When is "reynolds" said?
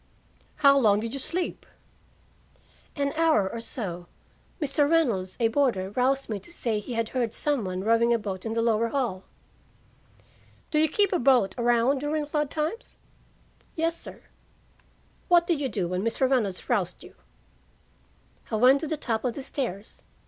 4.89-5.37, 16.27-16.67